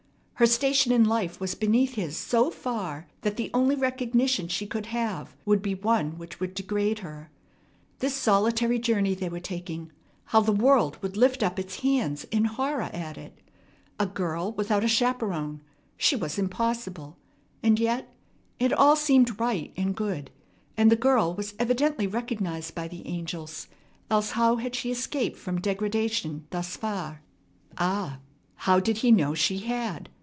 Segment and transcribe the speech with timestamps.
[0.35, 4.87] Her station in life was beneath his so far that the only recognition she could
[4.87, 7.29] have would be one which would degrade her.
[7.99, 9.91] This solitary journey they were taking,
[10.25, 13.37] how the world would lift up its hands in horror at it!
[13.99, 15.61] A girl without a chaperon!
[15.95, 17.17] She was impossible!
[17.61, 18.11] And yet
[18.57, 20.31] it all seemed right and good,
[20.75, 23.67] and the girl was evidently recognized by the angels;
[24.09, 27.21] else how had she escaped from degradation thus far?
[27.77, 28.17] Ah!
[28.55, 30.09] How did he know she had?